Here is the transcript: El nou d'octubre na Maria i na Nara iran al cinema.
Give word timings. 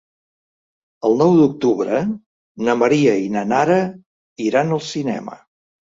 El 1.09 1.17
nou 1.19 1.33
d'octubre 1.39 1.99
na 2.69 2.75
Maria 2.85 3.15
i 3.27 3.31
na 3.37 3.47
Nara 3.53 3.79
iran 4.47 4.77
al 4.79 4.83
cinema. 4.95 5.37